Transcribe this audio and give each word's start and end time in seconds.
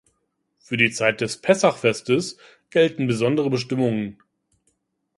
Für 0.57 0.77
die 0.77 0.89
Zeit 0.89 1.21
des 1.21 1.37
"Pessach-Festes" 1.37 2.39
gelten 2.71 3.05
besondere 3.05 3.51
Bestimmungen. 3.51 4.17